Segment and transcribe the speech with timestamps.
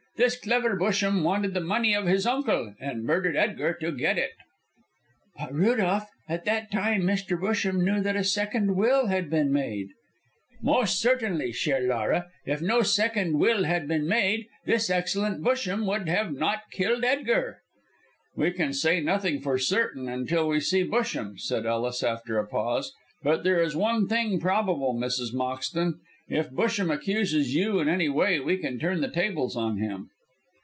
[0.17, 4.33] This clever Busham wanted the money of his uncle, and murdered Edgar to get it."
[5.35, 7.35] "But, Rudolph, at that time Mr.
[7.41, 9.87] Busham knew that a second will had been made."
[10.61, 12.27] "Most certainly, chère Laura.
[12.45, 17.61] If no second will had been made, this excellent Busham would not have killed Edgar."
[18.35, 22.93] "We can say nothing for certain until we see Busham," said Ellis, after a pause,
[23.23, 25.33] "but there is one thing probable, Mrs.
[25.33, 25.95] Moxton.
[26.27, 30.09] If Busham accuses you in any way we can turn the tables on him."